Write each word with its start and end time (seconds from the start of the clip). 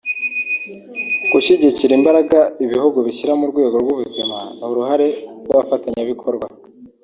gushyigikira 1.31 1.91
imbaraga 1.99 2.39
ibihugu 2.65 2.97
bishyira 3.07 3.33
mu 3.39 3.45
rwego 3.51 3.75
rw’ubuzima 3.83 4.37
n’uruhare 4.57 5.07
rw’abafatanyabikorwa 5.43 6.47